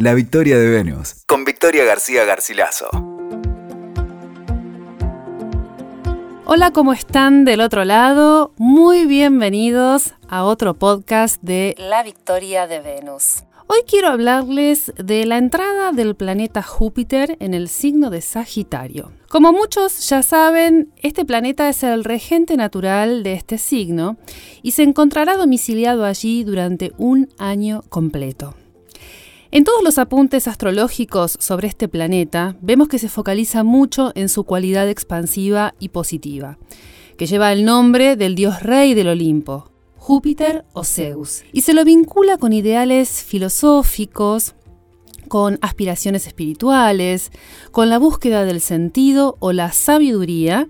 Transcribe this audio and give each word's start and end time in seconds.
La 0.00 0.14
victoria 0.14 0.56
de 0.56 0.70
Venus, 0.70 1.24
con 1.26 1.44
Victoria 1.44 1.82
García 1.82 2.24
Garcilaso. 2.24 2.86
Hola, 6.44 6.70
¿cómo 6.70 6.92
están 6.92 7.44
del 7.44 7.60
otro 7.60 7.84
lado? 7.84 8.52
Muy 8.58 9.06
bienvenidos 9.06 10.14
a 10.28 10.44
otro 10.44 10.74
podcast 10.74 11.42
de 11.42 11.74
La 11.78 12.04
victoria 12.04 12.68
de 12.68 12.78
Venus. 12.78 13.42
Hoy 13.66 13.80
quiero 13.88 14.06
hablarles 14.06 14.92
de 14.98 15.26
la 15.26 15.36
entrada 15.36 15.90
del 15.90 16.14
planeta 16.14 16.62
Júpiter 16.62 17.36
en 17.40 17.52
el 17.52 17.68
signo 17.68 18.10
de 18.10 18.20
Sagitario. 18.20 19.10
Como 19.28 19.52
muchos 19.52 20.08
ya 20.08 20.22
saben, 20.22 20.92
este 21.02 21.24
planeta 21.24 21.68
es 21.68 21.82
el 21.82 22.04
regente 22.04 22.56
natural 22.56 23.24
de 23.24 23.32
este 23.32 23.58
signo 23.58 24.16
y 24.62 24.70
se 24.70 24.84
encontrará 24.84 25.36
domiciliado 25.36 26.04
allí 26.04 26.44
durante 26.44 26.92
un 26.98 27.28
año 27.36 27.82
completo. 27.88 28.54
En 29.50 29.64
todos 29.64 29.82
los 29.82 29.96
apuntes 29.96 30.46
astrológicos 30.46 31.38
sobre 31.40 31.68
este 31.68 31.88
planeta 31.88 32.56
vemos 32.60 32.88
que 32.88 32.98
se 32.98 33.08
focaliza 33.08 33.64
mucho 33.64 34.12
en 34.14 34.28
su 34.28 34.44
cualidad 34.44 34.90
expansiva 34.90 35.74
y 35.78 35.88
positiva, 35.88 36.58
que 37.16 37.26
lleva 37.26 37.50
el 37.54 37.64
nombre 37.64 38.16
del 38.16 38.34
dios 38.34 38.62
rey 38.62 38.92
del 38.92 39.08
Olimpo, 39.08 39.70
Júpiter 39.96 40.66
o 40.74 40.84
Zeus, 40.84 41.44
y 41.50 41.62
se 41.62 41.72
lo 41.72 41.86
vincula 41.86 42.36
con 42.36 42.52
ideales 42.52 43.24
filosóficos, 43.24 44.54
con 45.28 45.58
aspiraciones 45.62 46.26
espirituales, 46.26 47.32
con 47.72 47.88
la 47.88 47.98
búsqueda 47.98 48.44
del 48.44 48.60
sentido 48.60 49.38
o 49.40 49.52
la 49.52 49.72
sabiduría, 49.72 50.68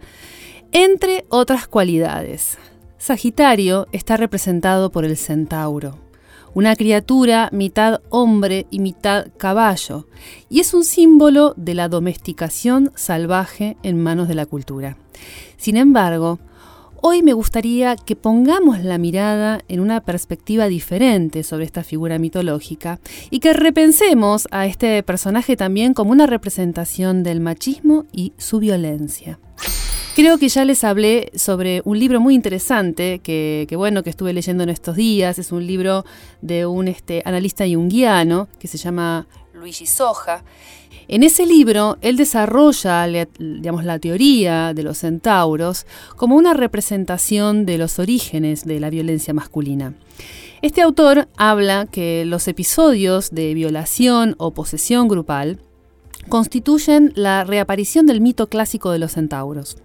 entre 0.71 1.25
otras 1.31 1.67
cualidades. 1.67 2.59
Sagitario 2.97 3.89
está 3.91 4.17
representado 4.17 4.93
por 4.93 5.05
el 5.05 5.17
centauro, 5.17 5.99
una 6.59 6.75
criatura 6.75 7.51
mitad 7.53 8.01
hombre 8.09 8.67
y 8.69 8.81
mitad 8.81 9.29
caballo, 9.37 10.09
y 10.51 10.59
es 10.59 10.75
un 10.75 10.83
símbolo 10.83 11.55
de 11.57 11.75
la 11.75 11.89
domesticación 11.89 12.91
salvaje 12.97 13.77
en 13.85 14.03
manos 14.03 14.27
de 14.27 14.35
la 14.35 14.45
cultura. 14.45 14.97
Sin 15.57 15.77
embargo, 15.77 16.41
Hoy 17.01 17.23
me 17.23 17.33
gustaría 17.33 17.95
que 17.95 18.17
pongamos 18.17 18.81
la 18.81 18.99
mirada 18.99 19.61
en 19.69 19.79
una 19.79 20.01
perspectiva 20.01 20.67
diferente 20.67 21.45
sobre 21.45 21.65
esta 21.65 21.85
figura 21.85 22.19
mitológica 22.19 22.99
y 23.31 23.39
que 23.39 23.53
repensemos 23.53 24.49
a 24.51 24.67
este 24.67 25.01
personaje 25.05 25.57
también 25.57 25.95
como 25.95 26.11
una 26.11 26.27
representación 26.27 27.23
del 27.23 27.39
machismo 27.39 28.05
y 28.11 28.33
su 28.37 28.59
violencia. 28.59 29.39
Creo 30.19 30.37
que 30.37 30.49
ya 30.49 30.65
les 30.65 30.83
hablé 30.83 31.31
sobre 31.37 31.81
un 31.85 31.97
libro 31.97 32.21
muy 32.21 32.35
interesante 32.35 33.21
que, 33.21 33.69
bueno 33.77 34.03
que 34.03 34.11
estuve 34.11 34.33
leyendo 34.33 34.65
en 34.65 34.69
estos 34.69 34.97
días. 34.97 35.39
Es 35.39 35.53
un 35.53 35.65
libro 35.65 36.05
de 36.43 36.67
un 36.67 36.89
este, 36.89 37.23
analista 37.25 37.65
junguiano 37.65 38.49
que 38.59 38.67
se 38.67 38.79
llama 38.79 39.29
Luigi 39.55 39.87
Soja 39.87 40.43
en 41.07 41.23
ese 41.23 41.47
libro, 41.47 41.97
él 42.03 42.17
desarrolla 42.17 43.07
digamos, 43.39 43.85
la 43.85 43.99
teoría 43.99 44.75
de 44.75 44.83
los 44.83 44.99
centauros 44.99 45.87
como 46.17 46.37
una 46.37 46.53
representación 46.53 47.65
de 47.65 47.79
los 47.79 47.99
orígenes 47.99 48.65
de 48.65 48.79
la 48.79 48.91
violencia 48.91 49.33
masculina. 49.33 49.95
Este 50.61 50.83
autor 50.83 51.29
habla 51.37 51.87
que 51.87 52.25
los 52.27 52.47
episodios 52.47 53.31
de 53.31 53.55
violación 53.55 54.35
o 54.39 54.53
posesión 54.53 55.09
grupal 55.09 55.61
constituyen 56.29 57.13
la 57.15 57.45
reaparición 57.45 58.07
del 58.07 58.21
mito 58.21 58.49
clásico 58.49 58.91
de 58.91 58.99
los 58.99 59.13
centauros. 59.13 59.77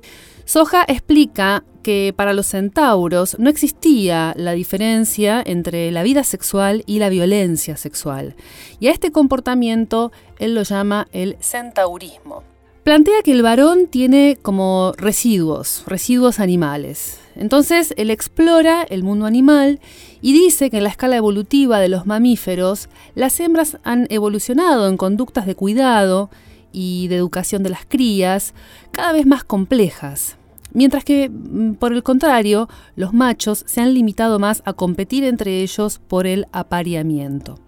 Soja 0.45 0.83
explica 0.87 1.63
que 1.83 2.13
para 2.15 2.33
los 2.33 2.47
centauros 2.47 3.37
no 3.39 3.49
existía 3.49 4.33
la 4.37 4.53
diferencia 4.53 5.41
entre 5.45 5.91
la 5.91 6.03
vida 6.03 6.23
sexual 6.23 6.83
y 6.85 6.99
la 6.99 7.09
violencia 7.09 7.77
sexual, 7.77 8.35
y 8.79 8.87
a 8.87 8.91
este 8.91 9.11
comportamiento 9.11 10.11
él 10.39 10.55
lo 10.55 10.63
llama 10.63 11.07
el 11.11 11.37
centaurismo. 11.39 12.43
Plantea 12.83 13.21
que 13.23 13.31
el 13.31 13.43
varón 13.43 13.87
tiene 13.87 14.37
como 14.41 14.91
residuos, 14.97 15.83
residuos 15.87 16.41
animales. 16.41 17.19
Entonces 17.35 17.93
él 17.97 18.09
explora 18.09 18.83
el 18.83 19.03
mundo 19.03 19.25
animal 19.25 19.79
y 20.21 20.33
dice 20.33 20.69
que 20.69 20.77
en 20.77 20.83
la 20.83 20.89
escala 20.89 21.15
evolutiva 21.15 21.79
de 21.79 21.89
los 21.89 22.05
mamíferos, 22.05 22.89
las 23.15 23.39
hembras 23.39 23.77
han 23.83 24.07
evolucionado 24.09 24.87
en 24.87 24.97
conductas 24.97 25.45
de 25.45 25.55
cuidado 25.55 26.29
y 26.71 27.07
de 27.07 27.15
educación 27.15 27.63
de 27.63 27.69
las 27.69 27.85
crías 27.85 28.53
cada 28.91 29.13
vez 29.13 29.25
más 29.25 29.43
complejas, 29.43 30.37
mientras 30.73 31.03
que, 31.03 31.29
mm, 31.29 31.73
por 31.75 31.93
el 31.93 32.03
contrario, 32.03 32.67
los 32.95 33.13
machos 33.13 33.63
se 33.67 33.81
han 33.81 33.93
limitado 33.93 34.39
más 34.39 34.61
a 34.65 34.73
competir 34.73 35.23
entre 35.23 35.61
ellos 35.61 35.99
por 36.07 36.27
el 36.27 36.47
apareamiento. 36.51 37.59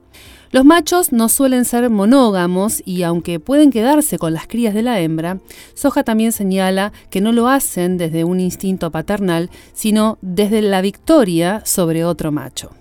Los 0.51 0.63
machos 0.63 1.11
no 1.11 1.28
suelen 1.28 1.66
ser 1.66 1.89
monógamos 1.89 2.81
y 2.85 3.03
aunque 3.03 3.39
pueden 3.39 3.72
quedarse 3.72 4.17
con 4.17 4.33
las 4.33 4.47
crías 4.47 4.73
de 4.73 4.83
la 4.83 5.00
hembra, 5.00 5.39
Soja 5.73 6.03
también 6.03 6.31
señala 6.31 6.94
que 7.09 7.22
no 7.22 7.31
lo 7.31 7.47
hacen 7.47 7.97
desde 7.97 8.23
un 8.23 8.39
instinto 8.39 8.91
paternal, 8.91 9.50
sino 9.73 10.17
desde 10.22 10.61
la 10.61 10.81
victoria 10.81 11.61
sobre 11.66 12.05
otro 12.05 12.31
macho. 12.31 12.72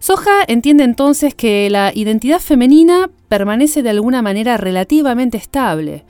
Soja 0.00 0.44
entiende 0.46 0.84
entonces 0.84 1.34
que 1.34 1.68
la 1.70 1.92
identidad 1.94 2.38
femenina 2.38 3.10
permanece 3.28 3.82
de 3.82 3.90
alguna 3.90 4.22
manera 4.22 4.56
relativamente 4.56 5.36
estable, 5.36 6.04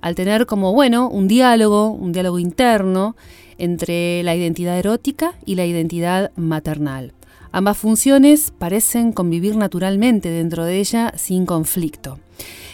al 0.00 0.14
tener 0.14 0.46
como, 0.46 0.72
bueno, 0.72 1.08
un 1.08 1.28
diálogo, 1.28 1.90
un 1.90 2.12
diálogo 2.12 2.38
interno 2.38 3.16
entre 3.58 4.22
la 4.22 4.34
identidad 4.34 4.78
erótica 4.78 5.34
y 5.44 5.54
la 5.54 5.66
identidad 5.66 6.32
maternal. 6.36 7.12
Ambas 7.56 7.78
funciones 7.78 8.50
parecen 8.50 9.12
convivir 9.12 9.54
naturalmente 9.54 10.28
dentro 10.28 10.64
de 10.64 10.80
ella 10.80 11.12
sin 11.16 11.46
conflicto. 11.46 12.18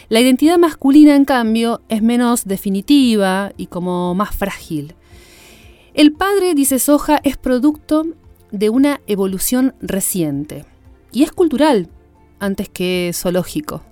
La 0.09 0.21
identidad 0.21 0.57
masculina, 0.57 1.15
en 1.15 1.23
cambio, 1.23 1.81
es 1.87 2.01
menos 2.01 2.45
definitiva 2.45 3.53
y 3.57 3.67
como 3.67 4.15
más 4.15 4.35
frágil. 4.35 4.95
El 5.93 6.13
padre, 6.13 6.55
dice 6.55 6.79
Soja, 6.79 7.19
es 7.23 7.37
producto 7.37 8.07
de 8.49 8.71
una 8.71 9.01
evolución 9.05 9.75
reciente 9.81 10.65
y 11.11 11.21
es 11.21 11.31
cultural 11.31 11.87
antes 12.39 12.67
que 12.67 13.11
zoológico. 13.13 13.83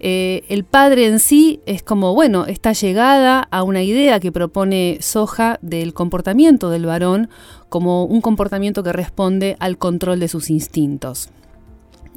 Eh, 0.00 0.44
el 0.48 0.64
padre 0.64 1.06
en 1.06 1.18
sí 1.18 1.60
es 1.66 1.82
como, 1.82 2.14
bueno, 2.14 2.46
está 2.46 2.72
llegada 2.72 3.48
a 3.50 3.62
una 3.62 3.82
idea 3.82 4.20
que 4.20 4.30
propone 4.30 4.98
Soja 5.00 5.58
del 5.60 5.92
comportamiento 5.92 6.70
del 6.70 6.86
varón 6.86 7.28
como 7.68 8.04
un 8.04 8.20
comportamiento 8.20 8.82
que 8.82 8.92
responde 8.92 9.56
al 9.58 9.76
control 9.76 10.20
de 10.20 10.28
sus 10.28 10.50
instintos. 10.50 11.30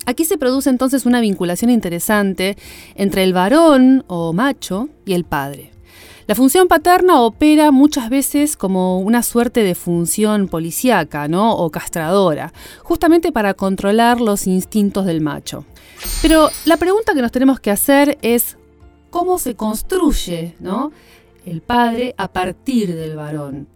Aquí 0.05 0.25
se 0.25 0.37
produce 0.37 0.69
entonces 0.69 1.05
una 1.05 1.21
vinculación 1.21 1.69
interesante 1.69 2.57
entre 2.95 3.23
el 3.23 3.33
varón 3.33 4.03
o 4.07 4.33
macho 4.33 4.89
y 5.05 5.13
el 5.13 5.25
padre. 5.25 5.70
La 6.31 6.35
función 6.35 6.69
paterna 6.69 7.19
opera 7.19 7.71
muchas 7.71 8.09
veces 8.09 8.55
como 8.55 9.01
una 9.01 9.21
suerte 9.21 9.63
de 9.65 9.75
función 9.75 10.47
policíaca 10.47 11.27
¿no? 11.27 11.57
o 11.57 11.69
castradora, 11.71 12.53
justamente 12.83 13.33
para 13.33 13.53
controlar 13.53 14.21
los 14.21 14.47
instintos 14.47 15.05
del 15.05 15.19
macho. 15.19 15.65
Pero 16.21 16.49
la 16.63 16.77
pregunta 16.77 17.13
que 17.13 17.21
nos 17.21 17.33
tenemos 17.33 17.59
que 17.59 17.69
hacer 17.69 18.17
es 18.21 18.57
cómo 19.09 19.39
se 19.39 19.57
construye 19.57 20.55
¿no? 20.61 20.93
el 21.45 21.59
padre 21.59 22.15
a 22.17 22.29
partir 22.29 22.95
del 22.95 23.17
varón. 23.17 23.67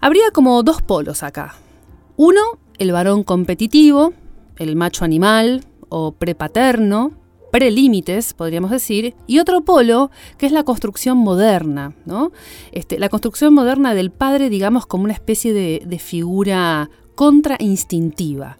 Habría 0.00 0.30
como 0.30 0.62
dos 0.62 0.80
polos 0.80 1.22
acá. 1.22 1.56
Uno, 2.16 2.40
el 2.78 2.90
varón 2.90 3.22
competitivo, 3.22 4.14
el 4.56 4.76
macho 4.76 5.04
animal 5.04 5.66
o 5.90 6.12
prepaterno, 6.12 7.12
prelímites, 7.50 8.34
podríamos 8.34 8.70
decir, 8.70 9.14
y 9.26 9.38
otro 9.38 9.62
polo 9.62 10.10
que 10.36 10.46
es 10.46 10.52
la 10.52 10.64
construcción 10.64 11.18
moderna, 11.18 11.94
¿no? 12.04 12.32
Este, 12.72 12.98
la 12.98 13.08
construcción 13.08 13.54
moderna 13.54 13.94
del 13.94 14.10
padre, 14.10 14.50
digamos, 14.50 14.86
como 14.86 15.04
una 15.04 15.12
especie 15.12 15.52
de, 15.52 15.82
de 15.84 15.98
figura 15.98 16.90
contrainstintiva, 17.14 18.58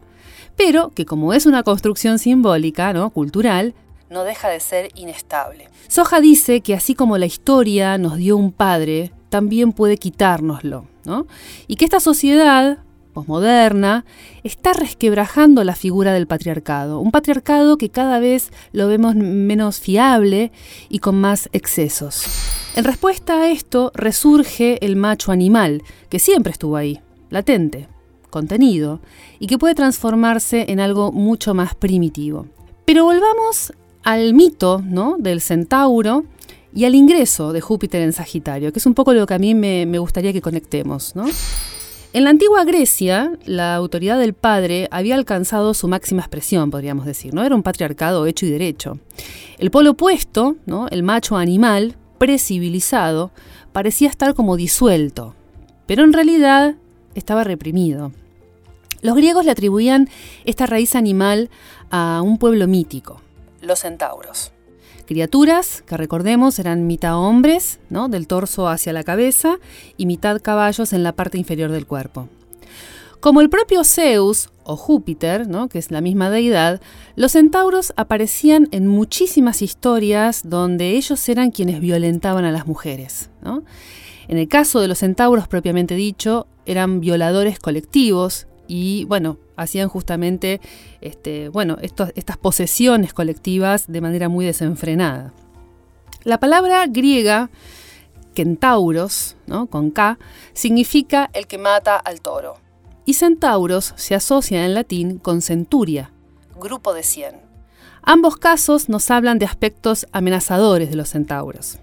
pero 0.57 0.91
que 0.91 1.07
como 1.07 1.33
es 1.33 1.47
una 1.47 1.63
construcción 1.63 2.19
simbólica, 2.19 2.93
¿no? 2.93 3.11
cultural, 3.11 3.75
no 4.11 4.25
deja 4.25 4.49
de 4.49 4.61
ser 4.61 4.91
inestable. 4.95 5.69
Soja 5.87 6.21
dice 6.21 6.61
que 6.61 6.75
así 6.75 6.95
como 6.95 7.19
la 7.19 7.27
historia 7.27 7.99
nos 7.99 8.17
dio 8.17 8.37
un 8.37 8.53
padre, 8.53 9.13
también 9.29 9.73
puede 9.73 9.99
quitárnoslo, 9.99 10.87
¿no? 11.05 11.27
Y 11.67 11.77
que 11.77 11.85
esta 11.85 12.01
sociedad, 12.01 12.79
moderna 13.27 14.05
está 14.45 14.73
resquebrajando 14.73 15.65
la 15.65 15.75
figura 15.75 16.13
del 16.13 16.27
patriarcado, 16.27 17.01
un 17.01 17.11
patriarcado 17.11 17.77
que 17.77 17.91
cada 17.91 18.19
vez 18.21 18.51
lo 18.73 18.89
vemos 18.89 19.15
menos 19.15 19.81
fiable 19.81 20.53
y 20.89 21.01
con 21.01 21.21
más 21.21 21.49
excesos. 21.53 22.25
En 22.77 22.85
respuesta 22.85 23.43
a 23.43 23.51
esto 23.51 23.91
resurge 23.95 24.85
el 24.85 24.97
macho 24.97 25.33
animal, 25.33 25.83
que 26.09 26.19
siempre 26.19 26.53
estuvo 26.53 26.77
ahí, 26.77 27.01
latente, 27.31 27.89
contenido, 28.31 29.01
y 29.39 29.47
que 29.47 29.59
puede 29.59 29.75
transformarse 29.75 30.67
en 30.69 30.81
algo 30.81 31.11
mucho 31.11 31.55
más 31.55 31.75
primitivo. 31.75 32.47
Pero 32.85 33.05
volvamos 33.05 33.73
al 34.05 34.33
mito 34.35 34.83
¿no? 34.85 35.17
del 35.19 35.41
centauro 35.41 36.25
y 36.73 36.85
al 36.85 36.95
ingreso 36.95 37.53
de 37.53 37.61
Júpiter 37.61 38.03
en 38.03 38.13
Sagitario, 38.13 38.73
que 38.73 38.79
es 38.79 38.87
un 38.87 38.95
poco 38.95 39.13
lo 39.13 39.27
que 39.27 39.35
a 39.35 39.39
mí 39.39 39.55
me, 39.55 39.87
me 39.87 39.99
gustaría 39.99 40.33
que 40.33 40.41
conectemos. 40.41 41.17
¿no? 41.17 41.25
En 42.15 42.25
la 42.25 42.31
antigua 42.31 42.65
Grecia, 42.65 43.33
la 43.45 43.75
autoridad 43.75 44.19
del 44.19 44.33
padre 44.33 44.89
había 44.91 45.15
alcanzado 45.15 45.75
su 45.75 45.89
máxima 45.89 46.23
expresión, 46.23 46.71
podríamos 46.71 47.05
decir, 47.05 47.35
¿no? 47.35 47.45
Era 47.45 47.55
un 47.55 47.63
patriarcado 47.63 48.25
hecho 48.25 48.47
y 48.47 48.51
derecho. 48.51 48.99
El 49.59 49.71
polo 49.71 49.91
opuesto, 49.91 50.57
¿no? 50.65 50.89
el 50.89 51.03
macho 51.03 51.37
animal, 51.37 51.97
precivilizado, 52.17 53.31
parecía 53.73 54.09
estar 54.09 54.35
como 54.35 54.57
disuelto, 54.57 55.35
pero 55.87 56.03
en 56.03 56.15
realidad 56.15 56.77
estaba 57.15 57.45
reprimido. 57.45 58.13
Los 59.03 59.15
griegos 59.15 59.45
le 59.45 59.51
atribuían 59.51 60.09
esta 60.47 60.65
raíz 60.65 60.97
animal 60.97 61.51
a 61.91 62.23
un 62.25 62.39
pueblo 62.39 62.67
mítico, 62.67 63.21
los 63.61 63.81
centauros. 63.81 64.53
Criaturas 65.09 65.83
que 65.87 65.97
recordemos 65.97 66.59
eran 66.59 66.87
mitad 66.87 67.17
hombres, 67.17 67.81
¿no? 67.89 68.11
del 68.11 68.27
torso 68.27 68.69
hacia 68.69 68.93
la 68.93 69.05
cabeza, 69.05 69.57
y 69.97 70.05
mitad 70.05 70.39
caballos 70.43 70.93
en 70.93 71.03
la 71.03 71.13
parte 71.13 71.39
inferior 71.39 71.73
del 71.73 71.87
cuerpo. 71.87 72.29
Como 73.19 73.41
el 73.41 73.49
propio 73.49 73.85
Zeus 73.85 74.51
o 74.65 74.77
Júpiter, 74.77 75.49
¿no? 75.49 75.71
que 75.71 75.79
es 75.79 75.91
la 75.91 76.03
misma 76.03 76.29
deidad, 76.29 76.83
los 77.17 77.33
centauros 77.33 77.95
aparecían 77.97 78.69
en 78.71 78.87
muchísimas 78.87 79.63
historias 79.63 80.43
donde 80.45 80.91
ellos 80.91 81.27
eran 81.31 81.53
quienes 81.53 81.81
violentaban 81.81 82.45
a 82.45 82.53
las 82.53 82.67
mujeres. 82.67 83.31
En 84.29 84.37
el 84.37 84.47
caso 84.47 84.79
de 84.79 84.89
los 84.89 84.99
centauros 84.99 85.49
propiamente 85.49 85.95
dicho, 85.95 86.49
eran 86.67 87.01
violadores 87.01 87.59
colectivos 87.59 88.47
y 88.67 89.05
bueno, 89.05 89.39
hacían 89.59 89.89
justamente 89.89 90.61
este, 91.01 91.51
bueno, 91.51 91.77
estas 91.81 92.37
posesiones 92.39 93.13
colectivas 93.13 93.87
de 93.87 94.01
manera 94.01 94.29
muy 94.29 94.47
desenfrenada. 94.47 95.33
La 96.25 96.41
palabra 96.41 96.87
griega 96.87 97.51
centauros, 98.39 99.35
¿no? 99.47 99.67
con 99.67 99.91
K, 99.91 100.17
significa 100.53 101.29
el 101.33 101.49
que 101.49 101.59
mata 101.59 101.97
al 101.97 102.21
toro. 102.21 102.55
Y 103.05 103.15
centauros 103.15 103.95
se 103.97 104.15
asocia 104.15 104.65
en 104.65 104.75
latín 104.75 105.19
con 105.19 105.43
centuria, 105.43 106.13
grupo 106.61 106.95
de 106.95 107.03
cien. 107.03 107.41
Ambos 108.03 108.37
casos 108.37 108.89
nos 108.89 109.11
hablan 109.11 109.41
de 109.41 109.47
aspectos 109.47 110.07
amenazadores 110.13 110.89
de 110.89 110.95
los 110.95 111.09
centauros. 111.09 111.81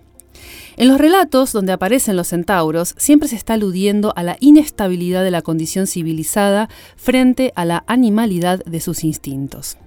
En 0.77 0.87
los 0.87 0.97
relatos 0.97 1.53
donde 1.53 1.71
aparecen 1.71 2.15
los 2.15 2.27
centauros 2.27 2.95
siempre 2.97 3.29
se 3.29 3.35
está 3.35 3.53
aludiendo 3.53 4.13
a 4.15 4.23
la 4.23 4.37
inestabilidad 4.39 5.23
de 5.23 5.31
la 5.31 5.41
condición 5.41 5.87
civilizada 5.87 6.69
frente 6.95 7.53
a 7.55 7.65
la 7.65 7.83
animalidad 7.87 8.63
de 8.65 8.81
sus 8.81 9.03
instintos. 9.03 9.77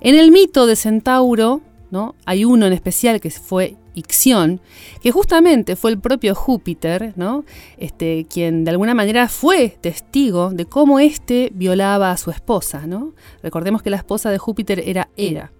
En 0.00 0.14
el 0.16 0.30
mito 0.30 0.66
de 0.66 0.76
Centauro, 0.76 1.60
¿no? 1.90 2.14
hay 2.26 2.44
uno 2.44 2.66
en 2.66 2.72
especial 2.72 3.20
que 3.20 3.30
fue 3.30 3.76
Ixión, 3.94 4.60
que 5.02 5.12
justamente 5.12 5.76
fue 5.76 5.90
el 5.90 5.98
propio 5.98 6.34
Júpiter, 6.34 7.12
¿no? 7.16 7.44
este, 7.78 8.26
quien 8.28 8.64
de 8.64 8.70
alguna 8.70 8.94
manera 8.94 9.28
fue 9.28 9.76
testigo 9.80 10.50
de 10.50 10.64
cómo 10.64 10.98
éste 10.98 11.50
violaba 11.54 12.10
a 12.10 12.16
su 12.16 12.30
esposa. 12.30 12.86
¿no? 12.86 13.12
Recordemos 13.42 13.82
que 13.82 13.90
la 13.90 13.98
esposa 13.98 14.30
de 14.30 14.38
Júpiter 14.38 14.82
era 14.86 15.08
Hera. 15.16 15.52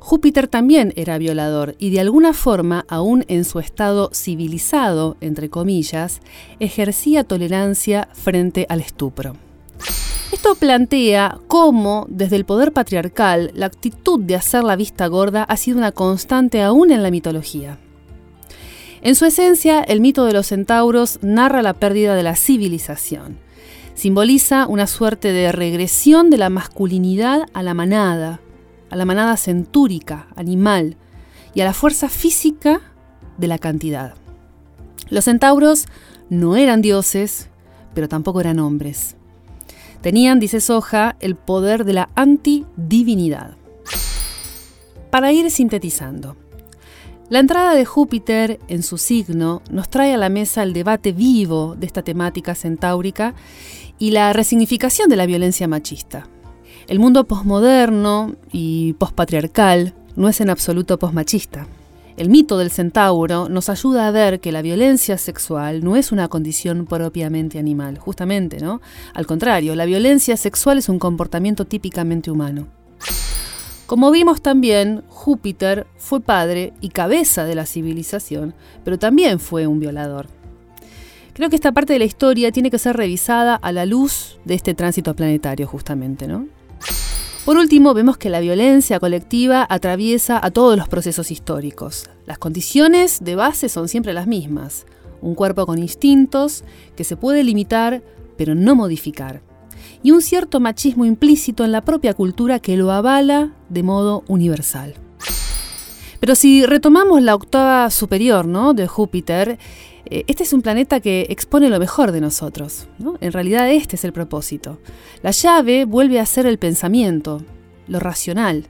Júpiter 0.00 0.48
también 0.48 0.92
era 0.96 1.18
violador 1.18 1.74
y 1.78 1.90
de 1.90 2.00
alguna 2.00 2.32
forma, 2.32 2.86
aún 2.88 3.24
en 3.28 3.44
su 3.44 3.58
estado 3.58 4.10
civilizado, 4.14 5.16
entre 5.20 5.50
comillas, 5.50 6.20
ejercía 6.60 7.24
tolerancia 7.24 8.08
frente 8.12 8.66
al 8.68 8.80
estupro. 8.80 9.36
Esto 10.32 10.54
plantea 10.54 11.38
cómo, 11.48 12.06
desde 12.08 12.36
el 12.36 12.44
poder 12.44 12.72
patriarcal, 12.72 13.50
la 13.54 13.66
actitud 13.66 14.20
de 14.20 14.36
hacer 14.36 14.62
la 14.62 14.76
vista 14.76 15.06
gorda 15.08 15.42
ha 15.42 15.56
sido 15.56 15.78
una 15.78 15.92
constante 15.92 16.62
aún 16.62 16.92
en 16.92 17.02
la 17.02 17.10
mitología. 17.10 17.78
En 19.00 19.14
su 19.14 19.24
esencia, 19.24 19.80
el 19.80 20.00
mito 20.00 20.24
de 20.24 20.32
los 20.32 20.46
centauros 20.46 21.18
narra 21.22 21.62
la 21.62 21.74
pérdida 21.74 22.14
de 22.14 22.22
la 22.22 22.36
civilización. 22.36 23.38
Simboliza 23.94 24.66
una 24.66 24.86
suerte 24.86 25.32
de 25.32 25.50
regresión 25.50 26.30
de 26.30 26.38
la 26.38 26.50
masculinidad 26.50 27.48
a 27.52 27.62
la 27.62 27.74
manada, 27.74 28.40
a 28.90 28.96
la 28.96 29.04
manada 29.04 29.36
centúrica, 29.36 30.28
animal, 30.36 30.96
y 31.54 31.60
a 31.60 31.64
la 31.64 31.72
fuerza 31.72 32.08
física 32.08 32.80
de 33.36 33.48
la 33.48 33.58
cantidad. 33.58 34.14
Los 35.10 35.24
centauros 35.24 35.86
no 36.28 36.56
eran 36.56 36.82
dioses, 36.82 37.48
pero 37.94 38.08
tampoco 38.08 38.40
eran 38.40 38.58
hombres. 38.58 39.16
Tenían, 40.00 40.38
dice 40.38 40.60
Soja, 40.60 41.16
el 41.20 41.34
poder 41.34 41.84
de 41.84 41.94
la 41.94 42.10
antidivinidad. 42.14 43.56
Para 45.10 45.32
ir 45.32 45.50
sintetizando, 45.50 46.36
la 47.30 47.40
entrada 47.40 47.74
de 47.74 47.84
Júpiter 47.84 48.60
en 48.68 48.82
su 48.82 48.96
signo 48.96 49.62
nos 49.70 49.88
trae 49.88 50.14
a 50.14 50.18
la 50.18 50.28
mesa 50.28 50.62
el 50.62 50.72
debate 50.72 51.12
vivo 51.12 51.74
de 51.76 51.86
esta 51.86 52.02
temática 52.02 52.54
centáurica 52.54 53.34
y 53.98 54.12
la 54.12 54.32
resignificación 54.32 55.08
de 55.08 55.16
la 55.16 55.26
violencia 55.26 55.66
machista. 55.66 56.28
El 56.88 57.00
mundo 57.00 57.24
posmoderno 57.24 58.36
y 58.50 58.94
pospatriarcal 58.94 59.92
no 60.16 60.26
es 60.26 60.40
en 60.40 60.48
absoluto 60.48 60.98
posmachista. 60.98 61.66
El 62.16 62.30
mito 62.30 62.56
del 62.56 62.70
centauro 62.70 63.50
nos 63.50 63.68
ayuda 63.68 64.08
a 64.08 64.10
ver 64.10 64.40
que 64.40 64.52
la 64.52 64.62
violencia 64.62 65.18
sexual 65.18 65.84
no 65.84 65.96
es 65.96 66.12
una 66.12 66.28
condición 66.28 66.86
propiamente 66.86 67.58
animal, 67.58 67.98
justamente, 67.98 68.58
¿no? 68.60 68.80
Al 69.12 69.26
contrario, 69.26 69.74
la 69.74 69.84
violencia 69.84 70.38
sexual 70.38 70.78
es 70.78 70.88
un 70.88 70.98
comportamiento 70.98 71.66
típicamente 71.66 72.30
humano. 72.30 72.68
Como 73.84 74.10
vimos 74.10 74.40
también, 74.40 75.02
Júpiter 75.08 75.86
fue 75.98 76.22
padre 76.22 76.72
y 76.80 76.88
cabeza 76.88 77.44
de 77.44 77.54
la 77.54 77.66
civilización, 77.66 78.54
pero 78.82 78.98
también 78.98 79.40
fue 79.40 79.66
un 79.66 79.78
violador. 79.78 80.28
Creo 81.34 81.50
que 81.50 81.56
esta 81.56 81.72
parte 81.72 81.92
de 81.92 81.98
la 81.98 82.06
historia 82.06 82.50
tiene 82.50 82.70
que 82.70 82.78
ser 82.78 82.96
revisada 82.96 83.56
a 83.56 83.72
la 83.72 83.84
luz 83.84 84.38
de 84.46 84.54
este 84.54 84.72
tránsito 84.72 85.14
planetario, 85.14 85.66
justamente, 85.66 86.26
¿no? 86.26 86.46
Por 87.44 87.56
último, 87.56 87.94
vemos 87.94 88.18
que 88.18 88.28
la 88.28 88.40
violencia 88.40 89.00
colectiva 89.00 89.66
atraviesa 89.68 90.38
a 90.44 90.50
todos 90.50 90.76
los 90.76 90.88
procesos 90.88 91.30
históricos. 91.30 92.10
Las 92.26 92.38
condiciones 92.38 93.20
de 93.22 93.36
base 93.36 93.68
son 93.68 93.88
siempre 93.88 94.12
las 94.12 94.26
mismas. 94.26 94.84
Un 95.22 95.34
cuerpo 95.34 95.64
con 95.64 95.78
instintos 95.78 96.62
que 96.94 97.04
se 97.04 97.16
puede 97.16 97.42
limitar 97.42 98.02
pero 98.38 98.54
no 98.54 98.74
modificar. 98.74 99.42
Y 100.02 100.12
un 100.12 100.22
cierto 100.22 100.60
machismo 100.60 101.04
implícito 101.04 101.64
en 101.64 101.72
la 101.72 101.84
propia 101.84 102.14
cultura 102.14 102.60
que 102.60 102.76
lo 102.76 102.92
avala 102.92 103.52
de 103.68 103.82
modo 103.82 104.24
universal. 104.28 104.94
Pero 106.20 106.34
si 106.34 106.66
retomamos 106.66 107.22
la 107.22 107.34
octava 107.34 107.90
superior 107.90 108.46
¿no? 108.46 108.74
de 108.74 108.86
Júpiter, 108.86 109.58
eh, 110.06 110.24
este 110.26 110.42
es 110.42 110.52
un 110.52 110.62
planeta 110.62 111.00
que 111.00 111.26
expone 111.28 111.68
lo 111.68 111.78
mejor 111.78 112.12
de 112.12 112.20
nosotros. 112.20 112.88
En 113.20 113.32
realidad 113.32 113.70
este 113.70 113.96
es 113.96 114.04
el 114.04 114.12
propósito. 114.12 114.78
La 115.22 115.30
llave 115.30 115.84
vuelve 115.84 116.18
a 116.20 116.26
ser 116.26 116.46
el 116.46 116.58
pensamiento, 116.58 117.42
lo 117.86 118.00
racional, 118.00 118.66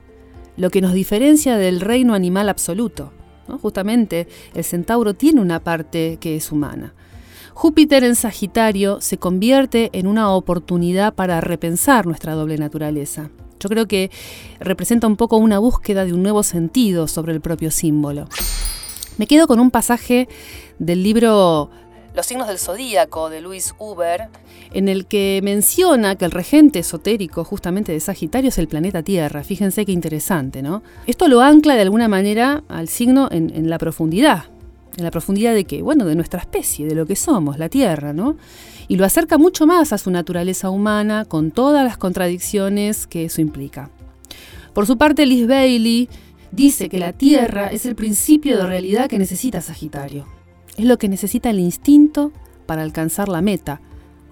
lo 0.57 0.71
que 0.71 0.81
nos 0.81 0.93
diferencia 0.93 1.57
del 1.57 1.81
reino 1.81 2.15
animal 2.15 2.49
absoluto. 2.49 3.13
Justamente 3.63 4.29
el 4.55 4.65
centauro 4.65 5.15
tiene 5.15 5.41
una 5.41 5.61
parte 5.61 6.19
que 6.21 6.37
es 6.37 6.53
humana. 6.53 6.95
Júpiter 7.55 8.05
en 8.05 8.15
Sagitario 8.15 9.01
se 9.01 9.19
convierte 9.19 9.91
en 9.93 10.07
una 10.07 10.31
oportunidad 10.31 11.15
para 11.15 11.41
repensar 11.41 12.07
nuestra 12.07 12.35
doble 12.35 12.59
naturaleza. 12.59 13.31
Yo 13.59 13.69
creo 13.69 13.87
que 13.87 14.11
representa 14.61 15.07
un 15.07 15.17
poco 15.17 15.37
una 15.37 15.59
búsqueda 15.59 16.05
de 16.05 16.13
un 16.13 16.23
nuevo 16.23 16.43
sentido 16.43 17.09
sobre 17.09 17.33
el 17.33 17.41
propio 17.41 17.71
símbolo. 17.71 18.29
Me 19.17 19.27
quedo 19.27 19.47
con 19.47 19.59
un 19.59 19.71
pasaje 19.71 20.29
del 20.79 21.03
libro 21.03 21.71
Los 22.15 22.27
signos 22.27 22.47
del 22.47 22.59
zodíaco 22.59 23.31
de 23.31 23.41
Luis 23.41 23.75
Huber, 23.79 24.29
en 24.73 24.89
el 24.89 25.07
que 25.07 25.41
menciona 25.43 26.15
que 26.15 26.25
el 26.25 26.31
regente 26.31 26.79
esotérico 26.79 27.43
justamente 27.43 27.93
de 27.93 28.01
Sagitario 28.01 28.51
es 28.51 28.59
el 28.59 28.69
planeta 28.69 29.03
Tierra. 29.03 29.43
Fíjense 29.43 29.85
qué 29.85 29.93
interesante, 29.93 30.63
¿no? 30.63 30.83
Esto 31.07 31.27
lo 31.27 31.41
ancla 31.41 31.75
de 31.75 31.83
alguna 31.83 32.07
manera 32.07 32.63
al 32.69 32.89
signo 32.89 33.29
en, 33.31 33.51
en 33.55 33.71
la 33.71 33.79
profundidad. 33.79 34.45
¿En 34.99 35.05
la 35.05 35.13
profundidad 35.13 35.55
de 35.55 35.63
qué? 35.63 35.81
Bueno, 35.81 36.07
de 36.07 36.17
nuestra 36.17 36.41
especie, 36.41 36.85
de 36.85 36.97
lo 36.97 37.07
que 37.07 37.15
somos, 37.15 37.57
la 37.57 37.69
Tierra, 37.69 38.13
¿no? 38.13 38.37
Y 38.89 38.97
lo 38.97 39.05
acerca 39.05 39.39
mucho 39.39 39.65
más 39.65 39.93
a 39.93 39.99
su 39.99 40.11
naturaleza 40.11 40.71
humana, 40.71 41.25
con 41.25 41.53
todas 41.53 41.85
las 41.85 41.97
contradicciones 41.97 43.07
que 43.07 43.27
eso 43.27 43.41
implica. 43.41 43.91
Por 44.75 44.89
su 44.89 44.99
parte, 44.99 45.25
Liz 45.25 45.47
Bailey 45.47 46.09
dice 46.51 46.89
que 46.89 46.99
la 46.99 47.13
Tierra 47.13 47.69
es 47.69 47.87
el 47.87 47.95
principio 47.95 48.57
de 48.57 48.67
realidad 48.67 49.09
que 49.09 49.21
necesita 49.21 49.61
Sagitario. 49.61 50.27
Es 50.77 50.85
lo 50.85 50.99
que 50.99 51.09
necesita 51.09 51.51
el 51.51 51.61
instinto 51.61 52.33
para 52.67 52.83
alcanzar 52.83 53.29
la 53.29 53.41
meta, 53.41 53.81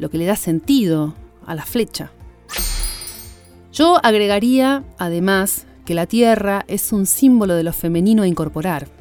lo 0.00 0.10
que 0.10 0.18
le 0.18 0.26
da 0.26 0.34
sentido 0.34 1.14
a 1.46 1.54
la 1.54 1.64
flecha. 1.64 2.10
Yo 3.72 4.00
agregaría, 4.02 4.82
además, 4.98 5.64
que 5.84 5.94
la 5.94 6.06
Tierra 6.06 6.64
es 6.66 6.92
un 6.92 7.06
símbolo 7.06 7.54
de 7.54 7.62
lo 7.62 7.72
femenino 7.72 8.24
a 8.24 8.26
incorporar. 8.26 8.95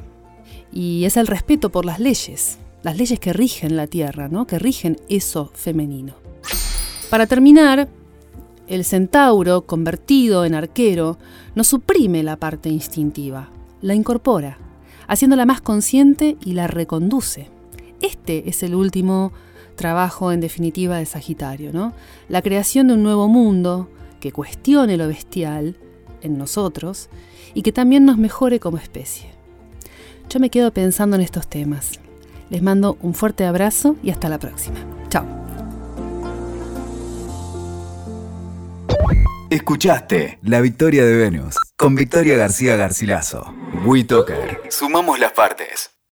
Y 0.76 1.06
es 1.06 1.16
el 1.16 1.26
respeto 1.26 1.70
por 1.70 1.86
las 1.86 2.00
leyes, 2.00 2.58
las 2.82 2.98
leyes 2.98 3.18
que 3.18 3.32
rigen 3.32 3.76
la 3.76 3.86
Tierra, 3.86 4.28
¿no? 4.28 4.46
que 4.46 4.58
rigen 4.58 4.98
eso 5.08 5.50
femenino. 5.54 6.12
Para 7.08 7.26
terminar, 7.26 7.88
el 8.68 8.84
centauro, 8.84 9.62
convertido 9.62 10.44
en 10.44 10.54
arquero, 10.54 11.16
no 11.54 11.64
suprime 11.64 12.22
la 12.22 12.36
parte 12.36 12.68
instintiva, 12.68 13.48
la 13.80 13.94
incorpora, 13.94 14.58
haciéndola 15.08 15.46
más 15.46 15.62
consciente 15.62 16.36
y 16.44 16.52
la 16.52 16.66
reconduce. 16.66 17.48
Este 18.02 18.50
es 18.50 18.62
el 18.62 18.74
último 18.74 19.32
trabajo 19.76 20.30
en 20.30 20.42
definitiva 20.42 20.98
de 20.98 21.06
Sagitario, 21.06 21.72
¿no? 21.72 21.94
La 22.28 22.42
creación 22.42 22.88
de 22.88 22.92
un 22.92 23.02
nuevo 23.02 23.28
mundo 23.28 23.88
que 24.20 24.30
cuestione 24.30 24.98
lo 24.98 25.08
bestial 25.08 25.78
en 26.20 26.36
nosotros 26.36 27.08
y 27.54 27.62
que 27.62 27.72
también 27.72 28.04
nos 28.04 28.18
mejore 28.18 28.60
como 28.60 28.76
especie. 28.76 29.35
Yo 30.28 30.40
me 30.40 30.50
quedo 30.50 30.72
pensando 30.72 31.16
en 31.16 31.22
estos 31.22 31.48
temas. 31.48 31.92
Les 32.50 32.62
mando 32.62 32.96
un 33.00 33.14
fuerte 33.14 33.44
abrazo 33.44 33.96
y 34.02 34.10
hasta 34.10 34.28
la 34.28 34.38
próxima. 34.38 34.78
Chao. 35.08 35.24
Escuchaste 39.50 40.38
La 40.42 40.60
Victoria 40.60 41.04
de 41.04 41.16
Venus 41.16 41.56
con 41.76 41.94
Victoria 41.94 42.36
García 42.36 42.76
Garcilaso. 42.76 43.54
WeToker. 43.84 44.62
Sumamos 44.70 45.18
las 45.18 45.32
partes. 45.32 45.95